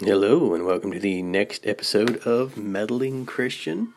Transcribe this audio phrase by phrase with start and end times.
[0.00, 3.94] Hello, and welcome to the next episode of Meddling Christian.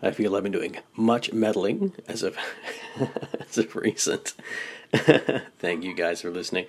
[0.00, 2.38] I feel I've been doing much meddling as of
[3.40, 4.32] as of recent.
[5.58, 6.64] Thank you guys for listening.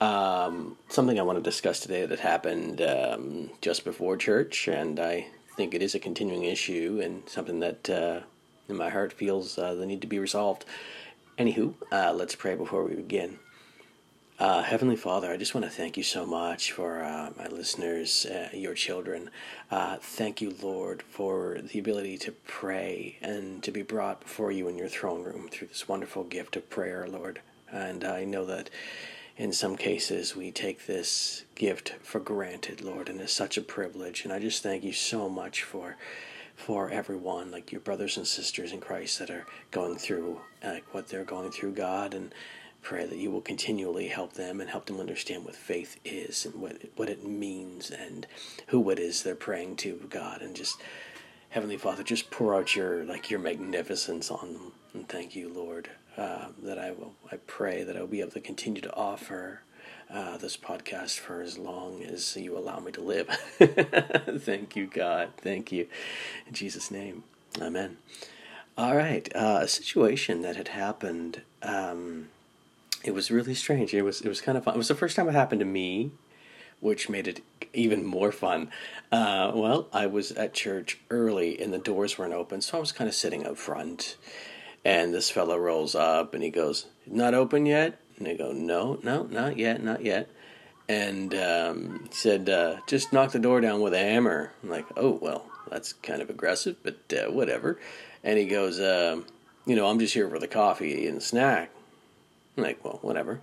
[0.00, 5.26] Um, something I want to discuss today that happened um, just before church, and I
[5.56, 8.20] think it is a continuing issue and something that uh,
[8.68, 10.64] in my heart feels uh, the need to be resolved.
[11.36, 13.40] Anywho, uh, let's pray before we begin.
[14.40, 18.24] Uh, Heavenly Father, I just want to thank you so much for uh, my listeners,
[18.24, 19.28] uh, your children.
[19.70, 24.66] Uh, thank you, Lord, for the ability to pray and to be brought before you
[24.66, 27.42] in your throne room through this wonderful gift of prayer, Lord.
[27.70, 28.70] And I know that
[29.36, 34.24] in some cases we take this gift for granted, Lord, and it's such a privilege.
[34.24, 35.98] And I just thank you so much for
[36.56, 41.08] for everyone, like your brothers and sisters in Christ that are going through like what
[41.08, 42.34] they're going through, God, and
[42.82, 46.54] pray that you will continually help them and help them understand what faith is and
[46.54, 48.26] what what it means and
[48.68, 50.80] who it is they're praying to God and just
[51.50, 55.90] Heavenly Father just pour out your like your magnificence on them and thank you Lord
[56.16, 59.62] uh, that I will I pray that I'll be able to continue to offer
[60.12, 63.28] uh, this podcast for as long as you allow me to live.
[64.40, 65.30] thank you, God.
[65.36, 65.86] Thank you.
[66.46, 67.24] In Jesus' name.
[67.60, 67.98] Amen.
[68.76, 69.28] All right.
[69.34, 72.28] Uh, a situation that had happened um,
[73.04, 73.94] it was really strange.
[73.94, 74.74] It was it was kind of fun.
[74.74, 76.12] It was the first time it happened to me,
[76.80, 77.40] which made it
[77.72, 78.70] even more fun.
[79.10, 82.92] Uh, well, I was at church early and the doors weren't open, so I was
[82.92, 84.16] kind of sitting up front.
[84.84, 88.98] And this fellow rolls up and he goes, "Not open yet?" And I go, "No,
[89.02, 90.28] no, not yet, not yet."
[90.88, 95.18] And um, said, uh, "Just knock the door down with a hammer." I'm like, "Oh
[95.20, 97.78] well, that's kind of aggressive, but uh, whatever."
[98.24, 99.20] And he goes, uh,
[99.66, 101.70] "You know, I'm just here for the coffee and snack."
[102.60, 103.40] I'm like, well, whatever.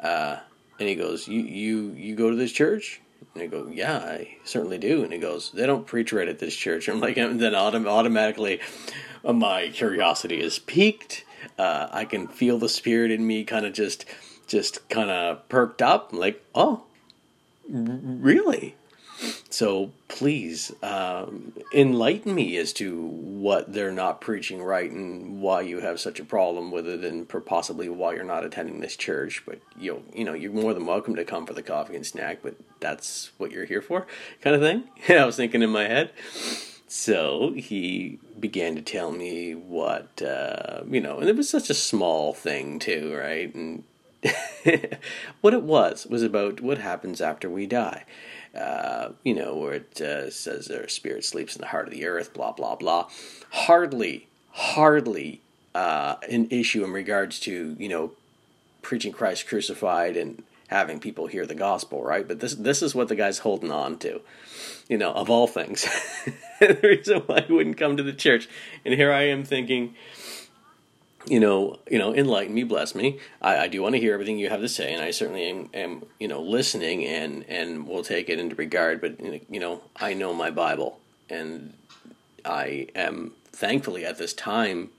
[0.00, 0.36] Uh,
[0.78, 3.00] and he goes, you, you, you go to this church?
[3.34, 5.02] And I go, yeah, I certainly do.
[5.02, 6.88] And he goes, they don't preach right at this church.
[6.88, 8.60] I'm like, and then autom- automatically
[9.24, 11.24] uh, my curiosity is piqued.
[11.58, 14.04] Uh, I can feel the spirit in me kind of just,
[14.46, 16.12] just kind of perked up.
[16.12, 16.84] I'm like, oh,
[17.68, 18.76] really?
[19.50, 25.80] So please um, enlighten me as to what they're not preaching right and why you
[25.80, 29.42] have such a problem with it, and possibly why you're not attending this church.
[29.46, 32.38] But you you know you're more than welcome to come for the coffee and snack,
[32.42, 34.06] but that's what you're here for,
[34.40, 34.84] kind of thing.
[35.16, 36.12] I was thinking in my head.
[36.86, 41.74] So he began to tell me what uh, you know, and it was such a
[41.74, 43.54] small thing too, right?
[43.54, 43.84] And
[45.40, 48.04] what it was was about what happens after we die
[48.54, 52.06] uh, you know, where it uh, says their spirit sleeps in the heart of the
[52.06, 53.08] earth, blah, blah, blah.
[53.50, 55.40] Hardly, hardly
[55.74, 58.12] uh, an issue in regards to, you know,
[58.82, 62.26] preaching Christ crucified and having people hear the gospel, right?
[62.26, 64.20] But this this is what the guy's holding on to,
[64.88, 65.86] you know, of all things.
[66.60, 68.48] the reason why he wouldn't come to the church.
[68.84, 69.94] And here I am thinking,
[71.28, 73.18] you know, you know, enlighten me, bless me.
[73.42, 75.70] I, I do want to hear everything you have to say, and I certainly am,
[75.74, 79.00] am, you know, listening and and will take it into regard.
[79.00, 81.74] But you know, I know my Bible, and
[82.44, 84.90] I am thankfully at this time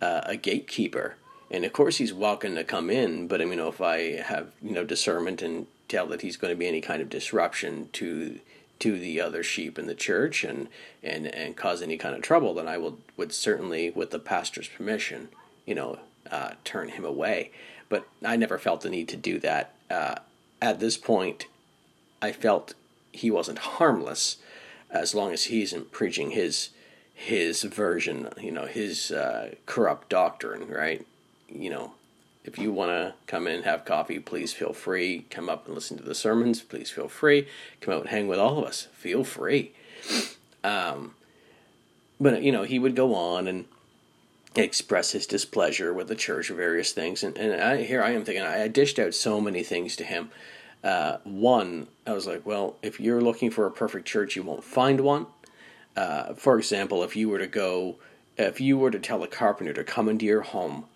[0.00, 1.16] uh, a gatekeeper.
[1.50, 3.28] And of course, he's welcome to come in.
[3.28, 6.36] But I mean, you know, if I have you know discernment and tell that he's
[6.36, 8.40] going to be any kind of disruption to
[8.80, 10.68] to the other sheep in the church and
[11.04, 14.68] and and cause any kind of trouble, then I will would certainly, with the pastor's
[14.68, 15.28] permission,
[15.66, 15.98] you know,
[16.30, 17.50] uh, turn him away.
[17.88, 19.74] But I never felt the need to do that.
[19.90, 20.16] Uh,
[20.60, 21.46] at this point,
[22.20, 22.74] I felt
[23.12, 24.36] he wasn't harmless
[24.90, 26.70] as long as he isn't preaching his
[27.14, 31.06] his version, you know, his uh, corrupt doctrine, right?
[31.48, 31.92] You know,
[32.44, 35.26] if you want to come in and have coffee, please feel free.
[35.30, 37.46] Come up and listen to the sermons, please feel free.
[37.80, 39.72] Come out and hang with all of us, feel free.
[40.64, 41.14] Um,
[42.20, 43.66] but you know, he would go on and
[44.56, 47.22] express his displeasure with the church or various things.
[47.22, 50.30] And, and I, here I am thinking, I, dished out so many things to him.
[50.84, 54.64] Uh, one, I was like, well, if you're looking for a perfect church, you won't
[54.64, 55.26] find one.
[55.96, 57.96] Uh, for example, if you were to go,
[58.36, 60.86] if you were to tell a carpenter to come into your home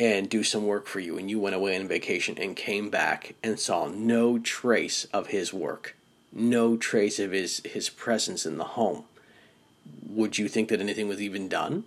[0.00, 3.34] and do some work for you, and you went away on vacation and came back
[3.42, 5.96] and saw no trace of his work,
[6.32, 9.04] no trace of his, his presence in the home,
[10.06, 11.84] would you think that anything was even done?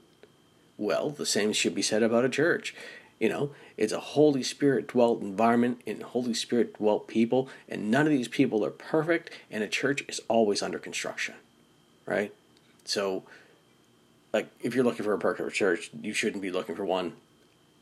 [0.77, 2.75] Well, the same should be said about a church.
[3.19, 8.05] You know, it's a Holy Spirit dwelt environment and Holy Spirit dwelt people, and none
[8.05, 11.35] of these people are perfect, and a church is always under construction,
[12.05, 12.33] right?
[12.83, 13.23] So,
[14.33, 17.13] like, if you're looking for a perfect church, you shouldn't be looking for one,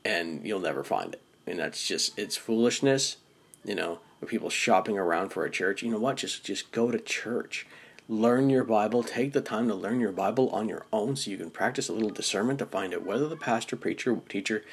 [0.06, 1.22] and you'll never find it.
[1.48, 3.18] And that's just, it's foolishness,
[3.66, 5.84] you know, people shopping around for a church.
[5.84, 6.18] You know what?
[6.18, 7.68] Just just go to church.
[8.14, 9.02] Learn your Bible.
[9.02, 11.94] Take the time to learn your Bible on your own so you can practice a
[11.94, 14.64] little discernment to find out whether the pastor, preacher, teacher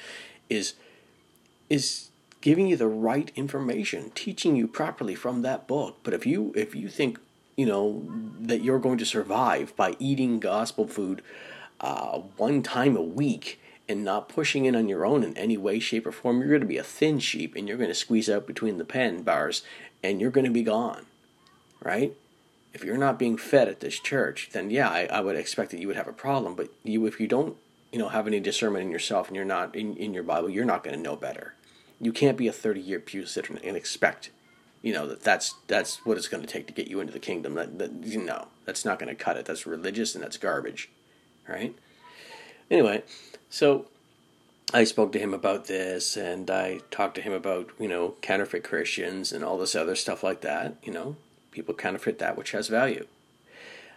[0.47, 0.75] is
[1.67, 2.11] is
[2.41, 5.97] giving you the right information, teaching you properly from that book.
[6.03, 7.17] But if you if you think
[7.57, 8.03] you know
[8.39, 11.23] that you're going to survive by eating gospel food
[11.79, 13.59] uh, one time a week
[13.89, 16.61] and not pushing in on your own in any way, shape, or form, you're going
[16.61, 19.63] to be a thin sheep and you're going to squeeze out between the pen bars
[20.03, 21.07] and you're going to be gone,
[21.81, 22.15] right?
[22.73, 25.79] If you're not being fed at this church, then yeah, I, I would expect that
[25.79, 26.55] you would have a problem.
[26.55, 27.57] But you, if you don't,
[27.91, 30.65] you know, have any discernment in yourself and you're not in, in your Bible, you're
[30.65, 31.55] not going to know better.
[31.99, 34.31] You can't be a 30 year pew sitter and expect,
[34.81, 37.19] you know, that that's that's what it's going to take to get you into the
[37.19, 37.55] kingdom.
[37.55, 39.45] That, that you know, that's not going to cut it.
[39.45, 40.89] That's religious and that's garbage,
[41.47, 41.75] right?
[42.71, 43.03] Anyway,
[43.49, 43.85] so
[44.73, 48.63] I spoke to him about this and I talked to him about, you know, counterfeit
[48.63, 50.75] Christians and all this other stuff like that.
[50.83, 51.15] You know,
[51.51, 53.05] people counterfeit that which has value.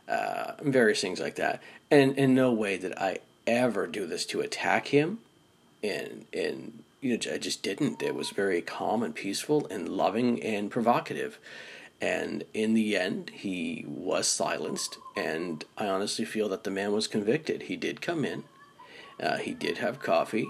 [0.06, 1.62] Uh, various things like that.
[1.90, 5.20] And in no way did I ever do this to attack him.
[5.82, 8.02] And, and you know, I just didn't.
[8.02, 11.38] It was very calm and peaceful and loving and provocative.
[12.00, 14.98] And in the end, he was silenced.
[15.16, 17.62] And I honestly feel that the man was convicted.
[17.62, 18.44] He did come in,
[19.22, 20.48] uh, he did have coffee,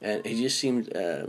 [0.00, 1.26] and he just seemed, uh,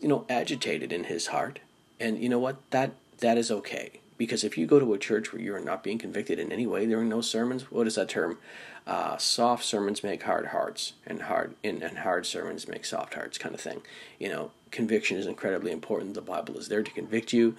[0.00, 1.58] you know, agitated in his heart.
[1.98, 2.58] And you know what?
[2.70, 5.82] That that is okay because if you go to a church where you are not
[5.82, 7.70] being convicted in any way, are no sermons.
[7.70, 8.38] What is that term?
[8.86, 13.38] uh, soft sermons make hard hearts, and hard and, and hard sermons make soft hearts,
[13.38, 13.82] kind of thing.
[14.18, 16.14] You know, conviction is incredibly important.
[16.14, 17.56] The Bible is there to convict you.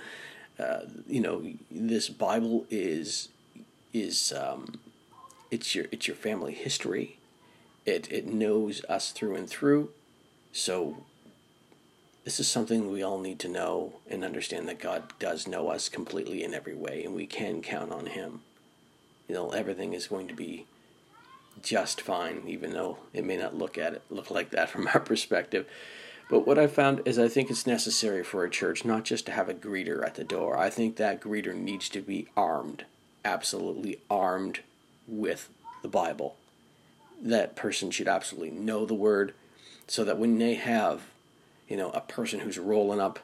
[0.59, 3.29] Uh, you know, this Bible is
[3.93, 4.79] is um,
[5.49, 7.19] it's your it's your family history.
[7.85, 9.91] It it knows us through and through.
[10.51, 11.05] So
[12.23, 15.89] this is something we all need to know and understand that God does know us
[15.89, 18.41] completely in every way, and we can count on Him.
[19.27, 20.65] You know, everything is going to be
[21.61, 24.99] just fine, even though it may not look at it look like that from our
[24.99, 25.65] perspective.
[26.29, 29.33] But what I found is I think it's necessary for a church not just to
[29.33, 30.57] have a greeter at the door.
[30.57, 32.85] I think that greeter needs to be armed,
[33.25, 34.61] absolutely armed
[35.07, 35.49] with
[35.81, 36.37] the Bible.
[37.21, 39.33] That person should absolutely know the word
[39.87, 41.03] so that when they have,
[41.67, 43.19] you know, a person who's rolling up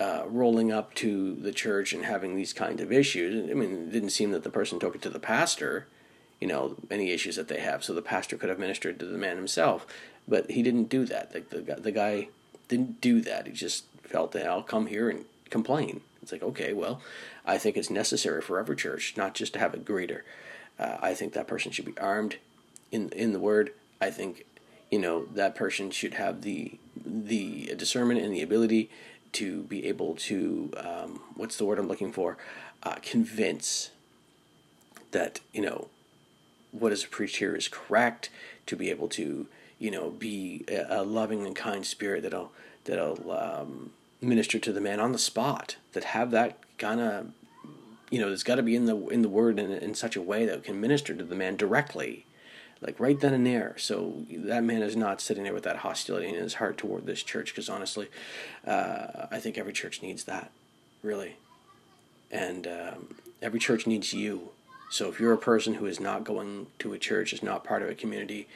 [0.00, 3.48] uh, rolling up to the church and having these kinds of issues.
[3.48, 5.86] I mean, it didn't seem that the person took it to the pastor
[6.42, 7.84] you know, any issues that they have.
[7.84, 9.86] So the pastor could have ministered to the man himself,
[10.26, 11.30] but he didn't do that.
[11.30, 12.30] The, the, the guy
[12.66, 13.46] didn't do that.
[13.46, 16.00] He just felt that I'll come here and complain.
[16.20, 17.00] It's like, okay, well,
[17.46, 20.22] I think it's necessary for every church not just to have a greeter.
[20.80, 22.38] Uh, I think that person should be armed
[22.90, 23.72] in in the word.
[24.00, 24.44] I think
[24.90, 28.90] you know that person should have the the discernment and the ability
[29.32, 32.36] to be able to um, what's the word I'm looking for?
[32.82, 33.90] Uh, convince
[35.12, 35.88] that you know
[36.72, 38.30] what is preached here is correct,
[38.66, 39.46] to be able to,
[39.78, 42.50] you know, be a, loving and kind spirit that'll
[42.84, 45.76] that'll um, minister to the man on the spot.
[45.92, 47.30] That have that kind of,
[48.10, 50.22] you know, it's got to be in the in the word in in such a
[50.22, 52.26] way that can minister to the man directly,
[52.82, 53.74] like right then and there.
[53.78, 57.22] So that man is not sitting there with that hostility in his heart toward this
[57.22, 57.52] church.
[57.52, 58.08] Because honestly,
[58.66, 60.50] uh, I think every church needs that,
[61.02, 61.36] really,
[62.30, 64.50] and um, every church needs you
[64.92, 67.82] so if you're a person who is not going to a church, is not part
[67.82, 68.46] of a community,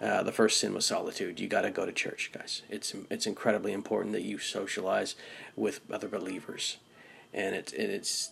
[0.00, 1.40] uh, the first sin was solitude.
[1.40, 2.62] You got to go to church, guys.
[2.70, 5.16] It's it's incredibly important that you socialize
[5.56, 6.76] with other believers,
[7.34, 8.30] and it's and it's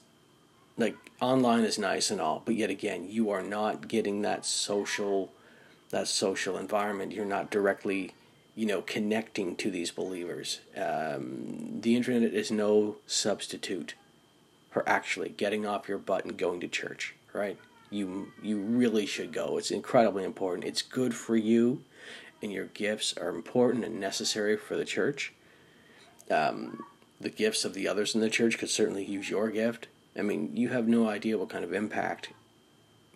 [0.77, 5.33] like online is nice and all, but yet again, you are not getting that social
[5.91, 7.13] that social environment.
[7.13, 8.13] You're not directly
[8.55, 10.61] you know connecting to these believers.
[10.77, 13.95] Um, the internet is no substitute
[14.71, 17.59] for actually getting off your butt and going to church right?
[17.91, 19.57] You you really should go.
[19.57, 20.67] It's incredibly important.
[20.67, 21.83] It's good for you,
[22.43, 25.33] and your gifts are important and necessary for the church.
[26.31, 26.85] Um,
[27.21, 29.89] the gifts of the others in the church could certainly use your gift.
[30.17, 32.31] I mean, you have no idea what kind of impact,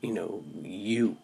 [0.00, 1.18] you know, you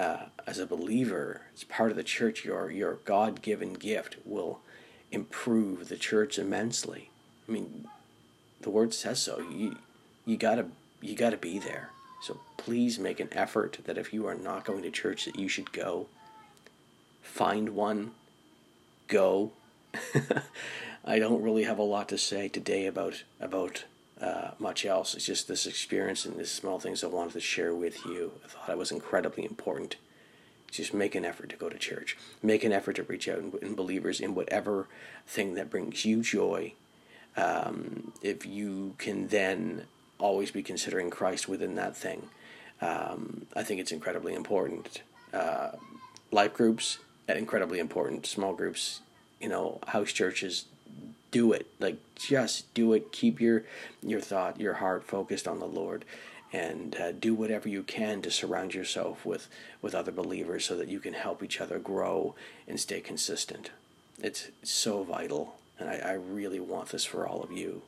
[0.00, 4.60] uh, as a believer, as part of the church, your your God given gift will
[5.12, 7.10] improve the church immensely.
[7.46, 7.86] I mean,
[8.62, 9.40] the word says so.
[9.40, 9.76] You
[10.24, 10.66] you gotta
[11.02, 11.90] you got to be there.
[12.22, 15.48] So please make an effort that if you are not going to church, that you
[15.48, 16.06] should go.
[17.22, 18.12] Find one.
[19.08, 19.52] Go.
[21.04, 23.84] I don't really have a lot to say today about about
[24.20, 25.14] uh, much else.
[25.14, 28.32] It's just this experience and these small things I wanted to share with you.
[28.44, 29.96] I thought it was incredibly important.
[30.70, 32.16] Just make an effort to go to church.
[32.42, 34.88] Make an effort to reach out in, believers in whatever
[35.26, 36.74] thing that brings you joy
[37.36, 39.84] um, if you can then
[40.18, 42.28] always be considering Christ within that thing,
[42.80, 45.02] um, I think it's incredibly important.
[45.32, 45.72] Uh,
[46.30, 46.98] life groups,
[47.28, 48.26] incredibly important.
[48.26, 49.00] Small groups,
[49.40, 50.66] you know, house churches,
[51.30, 51.66] do it.
[51.78, 53.12] Like just do it.
[53.12, 53.64] Keep your
[54.02, 56.04] your thought, your heart focused on the Lord,
[56.52, 59.48] and uh, do whatever you can to surround yourself with
[59.82, 62.34] with other believers so that you can help each other grow
[62.66, 63.70] and stay consistent.
[64.22, 67.82] It's so vital, and I, I really want this for all of you.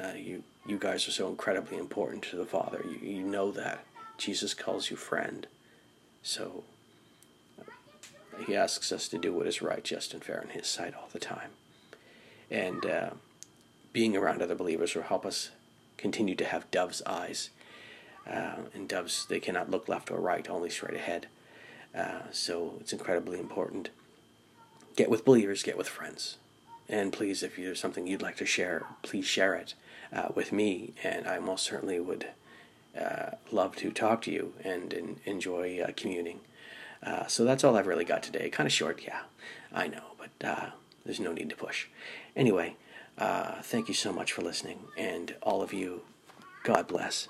[0.00, 2.84] Uh, you you guys are so incredibly important to the Father.
[2.84, 3.84] You, you know that
[4.18, 5.46] Jesus calls you friend,
[6.22, 6.64] so
[8.44, 11.08] he asks us to do what is right, just, and fair in His sight all
[11.12, 11.50] the time.
[12.50, 13.10] And uh,
[13.92, 15.50] being around other believers will help us
[15.96, 17.50] continue to have dove's eyes.
[18.28, 21.28] Uh, and doves, they cannot look left or right, only straight ahead.
[21.96, 23.90] Uh, so it's incredibly important.
[24.96, 26.36] Get with believers, get with friends.
[26.88, 29.74] And please, if there's something you'd like to share, please share it
[30.12, 32.26] uh, with me, and I most certainly would
[32.98, 36.40] uh, love to talk to you and, and enjoy uh, communing.
[37.28, 38.50] So that's all I've really got today.
[38.50, 39.20] Kind of short, yeah,
[39.72, 40.72] I know, but
[41.06, 41.86] there's no need to push.
[42.34, 42.76] Anyway,
[43.18, 46.02] uh, thank you so much for listening, and all of you,
[46.64, 47.28] God bless.